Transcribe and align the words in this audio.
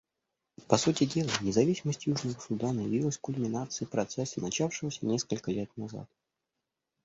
По 0.67 0.77
сути 0.79 1.05
дела, 1.05 1.29
независимость 1.41 2.07
Южного 2.07 2.39
Судана 2.39 2.79
явилась 2.79 3.19
кульминацией 3.19 3.87
процесса, 3.87 4.41
начавшегося 4.41 5.05
несколько 5.05 5.51
лет 5.51 5.69
назад. 5.77 6.09